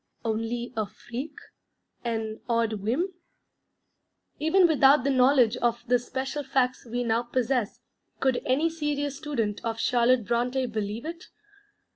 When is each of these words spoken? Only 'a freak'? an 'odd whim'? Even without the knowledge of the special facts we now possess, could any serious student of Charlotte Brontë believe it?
Only 0.25 0.73
'a 0.75 0.87
freak'? 0.87 1.37
an 2.03 2.39
'odd 2.49 2.81
whim'? 2.81 3.13
Even 4.39 4.65
without 4.67 5.03
the 5.03 5.11
knowledge 5.11 5.57
of 5.57 5.83
the 5.85 5.99
special 5.99 6.41
facts 6.43 6.87
we 6.89 7.03
now 7.03 7.21
possess, 7.21 7.79
could 8.19 8.41
any 8.43 8.67
serious 8.67 9.15
student 9.17 9.61
of 9.63 9.79
Charlotte 9.79 10.25
Brontë 10.25 10.71
believe 10.71 11.05
it? 11.05 11.25